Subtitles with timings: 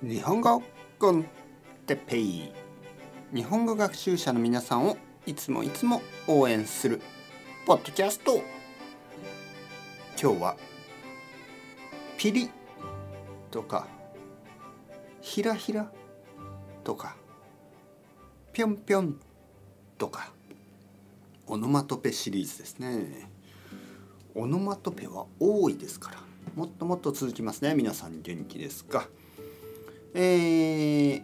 [0.00, 0.62] 日本語
[1.00, 1.26] コン
[1.84, 2.52] テペイ
[3.34, 7.00] 日本語学習者の皆さんをいつもいつも応援する
[7.66, 8.36] ポッドキャスト。
[10.22, 10.56] 今日は
[12.16, 12.48] ピリ
[13.50, 13.88] とか
[15.20, 15.90] ひらひら
[16.84, 17.16] とか
[18.52, 19.18] ぴょんぴょん
[19.98, 20.30] とか
[21.48, 23.28] オノマトペシリーズですね。
[24.36, 26.18] オノマトペは多いですから
[26.54, 27.74] もっともっと続きますね。
[27.74, 29.08] 皆さん元気ですか？
[30.14, 31.22] えー、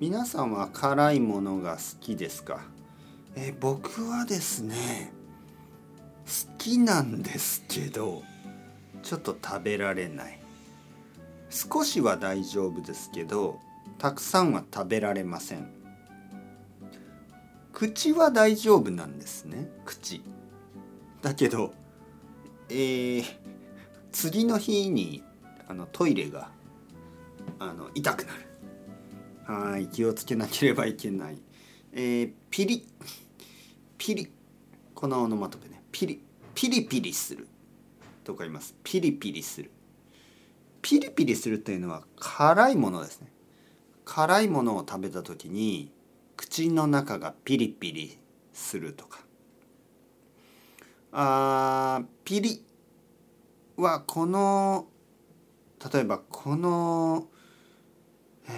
[0.00, 2.60] 皆さんは辛いものが好きですか、
[3.36, 5.12] えー、僕はですね
[6.24, 8.22] 好きなんですけど
[9.02, 10.38] ちょっと食べられない。
[11.50, 13.58] 少しは大丈夫ですけど
[13.98, 15.70] たくさんは食べられません。
[17.72, 20.22] 口は大丈夫なんですね口。
[21.20, 21.74] だけど
[22.70, 23.24] えー、
[24.12, 25.22] 次の日に
[25.68, 26.48] あのトイレが
[27.62, 28.48] あの痛くなる。
[29.46, 31.38] はい気をつけなければいけない。
[31.92, 32.86] えー、ピリ
[33.96, 34.32] ピリ
[34.94, 35.80] このオノマトペね。
[35.92, 36.20] ピリ
[36.54, 37.46] ピリピリする。
[38.24, 38.74] とか言います。
[38.82, 39.70] ピリピリする。
[40.80, 43.28] ピリピリするというのは辛いものですね。
[44.04, 45.92] 辛いものを食べた時に
[46.36, 48.18] 口の中がピリピリ
[48.52, 49.20] するとか。
[51.12, 52.64] あピリ
[53.76, 54.86] はこの
[55.92, 57.28] 例えばこの
[58.48, 58.52] え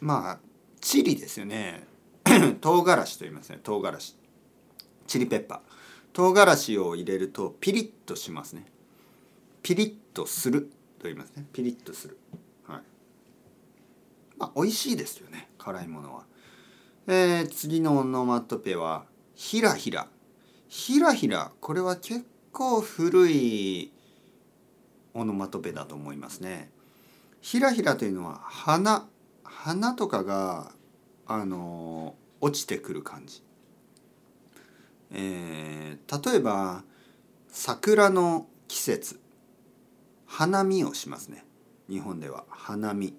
[0.00, 0.38] ー、まあ
[0.80, 1.86] チリですよね。
[2.60, 3.60] 唐辛子と言いますね。
[3.62, 4.16] 唐辛子。
[5.06, 5.60] チリペッパー。
[6.12, 8.66] 唐辛子を入れるとピリッとしますね。
[9.62, 11.46] ピリッとすると言いますね。
[11.52, 12.18] ピリッとする。
[12.66, 12.82] はい。
[14.38, 15.50] まあ美味しいですよね。
[15.58, 16.24] 辛いものは。
[17.08, 20.08] えー、次のオノマトペはひらひら
[20.68, 23.92] ひらひらこれは結構古い
[25.14, 26.70] オノマトペだと思いますね。
[27.40, 29.06] ひらひらというのは花
[29.44, 30.72] 花とかが
[31.26, 33.42] あの落ちてくる感じ、
[35.12, 36.84] えー、例えば
[37.48, 39.20] 桜の季節。
[40.26, 41.44] 花見をしますね。
[41.88, 42.44] 日本では。
[42.50, 43.14] 花見。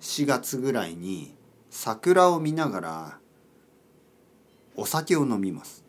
[0.00, 1.36] 4月ぐらいに
[1.70, 3.18] 桜を見ながら
[4.74, 5.84] お酒を飲みます。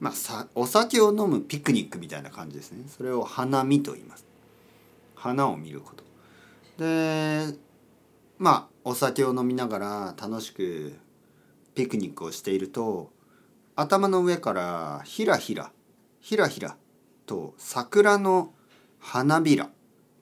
[0.00, 2.84] まあさお酒を飲むピクニックみたいな感じですね。
[2.88, 4.25] それを花見と言います。
[5.26, 6.04] 花を見ること。
[6.78, 7.58] で
[8.38, 10.94] まあお酒を飲みながら楽しく
[11.74, 13.10] ピクニックをしていると
[13.74, 15.72] 頭の上からひらひら
[16.20, 16.76] ひらひら
[17.26, 18.52] と桜の
[18.98, 19.70] 花びら、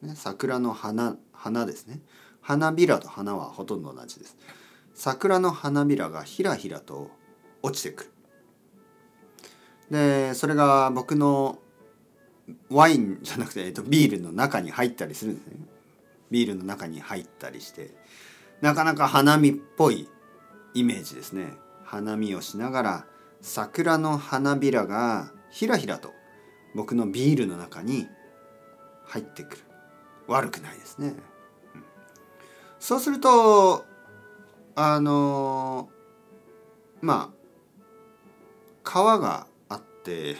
[0.02, 2.00] ね、桜の花花ですね。
[2.40, 4.36] 花びらと花はほとんど同じです。
[4.94, 7.10] 桜の花びらがひらひらと
[7.62, 8.10] 落ちてくる。
[9.90, 11.58] でそれが僕の
[12.70, 15.56] ワインじゃなくて、えっと、ビールの中に入ったりするんですね。
[16.30, 17.90] ビールの中に入ったりして。
[18.60, 20.08] なかなか花見っぽい
[20.74, 21.52] イメージですね。
[21.84, 23.06] 花見をしながら
[23.40, 26.12] 桜の花びらがひらひらと
[26.74, 28.08] 僕のビールの中に
[29.04, 29.62] 入ってくる。
[30.26, 31.14] 悪くないですね、
[32.78, 33.84] そうすると
[34.74, 35.90] あの
[37.02, 37.34] まあ
[38.82, 40.36] 川があって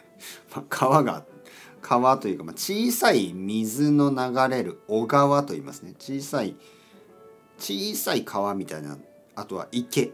[0.68, 1.33] 川があって
[1.84, 5.94] 川というか、まあ、小さい水の流れる小川と言いますね。
[5.98, 6.56] 小さい
[7.58, 8.96] 小さい川みたいな
[9.36, 10.12] あとは池、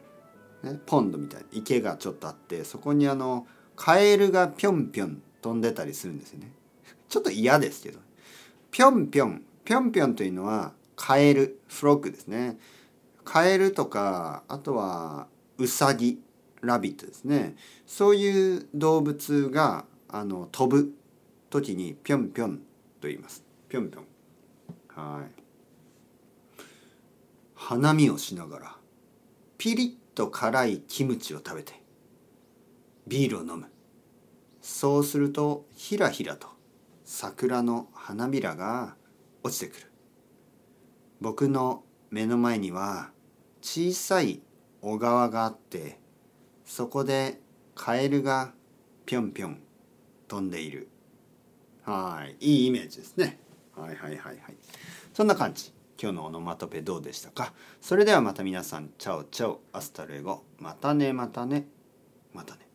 [0.64, 6.50] ね、ポンドみたいな池がちょっとあってそこにあのカエルがぴょんぴょん飛んでたりするんですよね。
[7.08, 8.00] ちょっと嫌ですけど。
[8.72, 12.58] ぴょんぴょんぴょんぴょんというのはカエルフロッグですね。
[13.24, 16.18] カエルとかあとはウサギ
[16.62, 17.54] ラビットですね。
[17.86, 20.92] そういう動物があの飛ぶ
[21.50, 22.58] 時にぴょんぴょん
[23.00, 23.44] と言います。
[23.68, 24.06] ぴょんぴょん。
[24.94, 25.42] はい。
[27.54, 28.76] 花見をしながら
[29.58, 31.74] ピリッと辛いキムチを食べて
[33.06, 33.66] ビールを飲む。
[34.62, 36.48] そうするとひらひらと
[37.04, 38.94] 桜の花びらが
[39.42, 39.90] 落ちてくる。
[41.20, 43.10] 僕の目の前には
[43.60, 44.40] 小さい
[44.80, 45.98] 小川があって
[46.64, 47.40] そこで
[47.74, 48.52] カエルが
[49.04, 49.60] ぴょんぴょん
[50.28, 50.88] 飛んでいる。
[51.84, 52.36] はい。
[52.40, 53.38] いいイメージですね。
[53.76, 54.36] はいはいはいはい。
[55.12, 55.72] そんな感じ。
[56.00, 57.52] 今日のオノマトペどうでしたか？
[57.80, 59.60] それではまた皆さんチャオチャオ。
[59.72, 60.44] Hasta luego。
[60.58, 61.66] またねまたね。
[62.32, 62.69] またね。